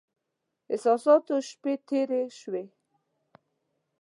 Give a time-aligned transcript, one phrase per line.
[0.73, 2.63] احساساتو شپې تېرې شوې.